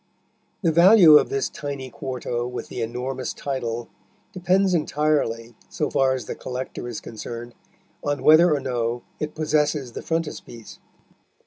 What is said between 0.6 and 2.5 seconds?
The value of this tiny quarto